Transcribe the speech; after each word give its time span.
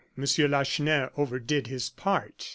Lacheneur 0.17 1.11
overdid 1.15 1.67
his 1.67 1.91
part. 1.91 2.49